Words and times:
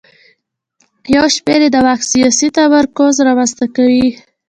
یو 1.15 1.25
شمېر 1.35 1.59
یې 1.65 1.69
د 1.73 1.77
واک 1.85 2.01
سیاسي 2.11 2.47
تمرکز 2.57 3.13
رامنځته 3.27 3.65
کوي. 3.75 4.07